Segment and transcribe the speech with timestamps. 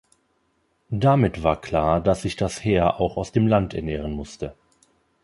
[0.89, 4.55] Damit war klar, dass sich das Heer auch aus dem Land ernähren musste.